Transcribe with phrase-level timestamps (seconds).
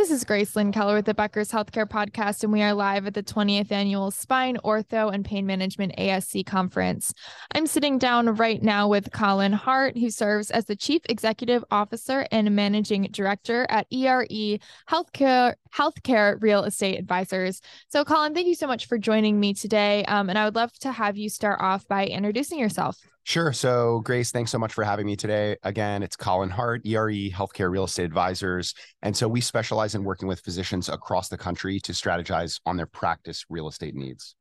[0.00, 3.12] This is Grace Lynn Keller with the Becker's Healthcare Podcast, and we are live at
[3.12, 7.12] the 20th Annual Spine, Ortho, and Pain Management ASC Conference.
[7.54, 12.26] I'm sitting down right now with Colin Hart, who serves as the Chief Executive Officer
[12.32, 14.58] and Managing Director at ERE
[14.88, 17.60] Healthcare, Healthcare Real Estate Advisors.
[17.90, 20.06] So, Colin, thank you so much for joining me today.
[20.06, 22.96] Um, and I would love to have you start off by introducing yourself.
[23.30, 23.52] Sure.
[23.52, 25.56] So, Grace, thanks so much for having me today.
[25.62, 28.74] Again, it's Colin Hart, ERE Healthcare Real Estate Advisors.
[29.02, 32.86] And so we specialize in working with physicians across the country to strategize on their
[32.86, 34.34] practice real estate needs.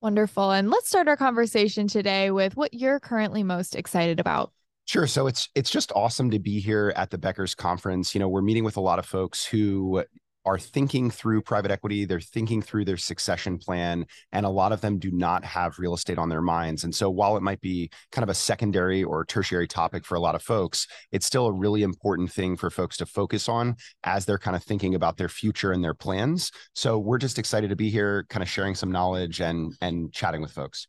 [0.00, 0.52] Wonderful.
[0.52, 4.52] And let's start our conversation today with what you're currently most excited about.
[4.84, 5.08] Sure.
[5.08, 8.14] So it's it's just awesome to be here at the Becker's conference.
[8.14, 10.04] You know, we're meeting with a lot of folks who
[10.44, 14.80] are thinking through private equity, they're thinking through their succession plan, and a lot of
[14.80, 16.84] them do not have real estate on their minds.
[16.84, 20.20] And so, while it might be kind of a secondary or tertiary topic for a
[20.20, 24.24] lot of folks, it's still a really important thing for folks to focus on as
[24.24, 26.50] they're kind of thinking about their future and their plans.
[26.74, 30.40] So, we're just excited to be here, kind of sharing some knowledge and and chatting
[30.40, 30.86] with folks.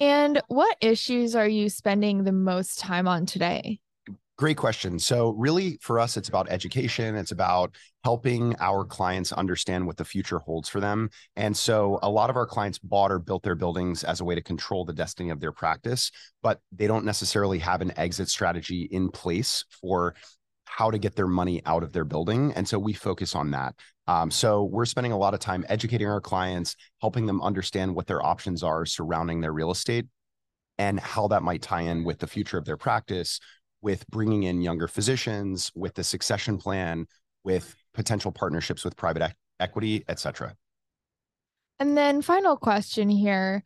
[0.00, 3.80] And what issues are you spending the most time on today?
[4.38, 5.00] Great question.
[5.00, 7.16] So, really, for us, it's about education.
[7.16, 11.10] It's about helping our clients understand what the future holds for them.
[11.34, 14.36] And so, a lot of our clients bought or built their buildings as a way
[14.36, 18.82] to control the destiny of their practice, but they don't necessarily have an exit strategy
[18.92, 20.14] in place for
[20.66, 22.52] how to get their money out of their building.
[22.54, 23.74] And so, we focus on that.
[24.06, 28.06] Um, so, we're spending a lot of time educating our clients, helping them understand what
[28.06, 30.06] their options are surrounding their real estate
[30.80, 33.40] and how that might tie in with the future of their practice
[33.82, 37.06] with bringing in younger physicians, with the succession plan,
[37.44, 40.54] with potential partnerships with private e- equity, et cetera.
[41.78, 43.62] And then, final question here.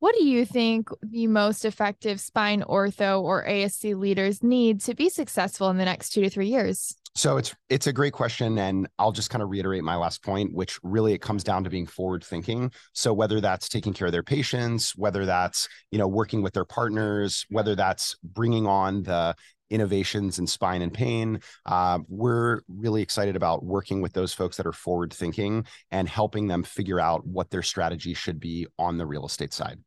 [0.00, 5.08] What do you think the most effective spine ortho or ASC leaders need to be
[5.08, 6.94] successful in the next two to three years?
[7.16, 10.54] So it's it's a great question, and I'll just kind of reiterate my last point,
[10.54, 12.70] which really it comes down to being forward thinking.
[12.92, 16.64] So whether that's taking care of their patients, whether that's you know working with their
[16.64, 19.34] partners, whether that's bringing on the
[19.70, 21.40] innovations in spine and pain.
[21.66, 26.46] Uh, we're really excited about working with those folks that are forward thinking and helping
[26.46, 29.78] them figure out what their strategy should be on the real estate side.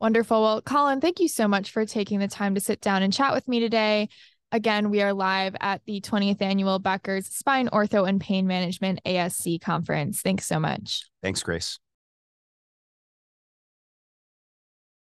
[0.00, 0.42] Wonderful.
[0.42, 3.34] Well, Colin, thank you so much for taking the time to sit down and chat
[3.34, 4.08] with me today.
[4.52, 9.60] Again, we are live at the 20th annual Becker's Spine, Ortho, and Pain Management ASC
[9.60, 10.22] conference.
[10.22, 11.04] Thanks so much.
[11.22, 11.78] Thanks, Grace.